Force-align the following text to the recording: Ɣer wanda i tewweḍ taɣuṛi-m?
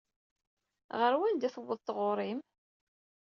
Ɣer 0.99 1.13
wanda 1.19 1.45
i 1.47 1.53
tewweḍ 1.55 1.79
taɣuṛi-m? 1.81 2.39